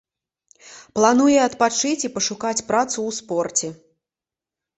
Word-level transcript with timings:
Плануе 0.95 1.35
адпачыць 1.47 2.05
і 2.09 2.11
пашукаць 2.15 2.65
працу 2.73 2.95
ў 2.95 3.11
спорце. 3.19 3.67